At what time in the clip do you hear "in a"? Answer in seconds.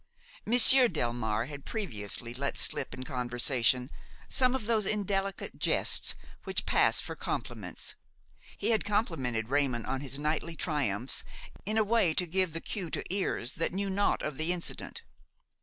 11.67-11.83